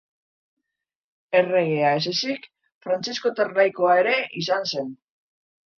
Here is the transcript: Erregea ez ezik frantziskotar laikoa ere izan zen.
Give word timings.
Erregea 1.41 1.93
ez 1.99 2.15
ezik 2.15 2.49
frantziskotar 2.87 3.55
laikoa 3.61 4.03
ere 4.05 4.19
izan 4.45 4.71
zen. 4.75 4.95